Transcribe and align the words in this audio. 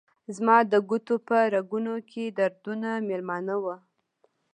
زما 0.35 0.57
د 0.71 0.73
ګوتو 0.89 1.15
په 1.27 1.37
رګونو 1.53 1.93
کې 2.09 2.23
دردونه 2.37 2.89
میلمانه 3.07 3.55
وه 3.63 3.75